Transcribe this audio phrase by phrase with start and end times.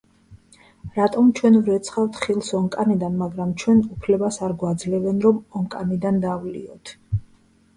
[0.93, 6.97] რატომ ჩვენ ვრეცხავთ ხილს ონკანიდან მაგრამ ჩვენ უფლებას არ გვაძლევენ რომ ონკანიდან დავლიოთ.